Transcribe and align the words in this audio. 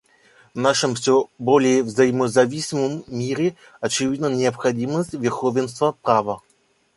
В 0.55 0.59
нашем 0.59 0.95
все 0.95 1.29
более 1.37 1.83
взаимозависимом 1.83 3.03
мире 3.05 3.55
очевидна 3.81 4.33
необходимость 4.33 5.13
верховенства 5.13 5.91
права. 5.91 6.41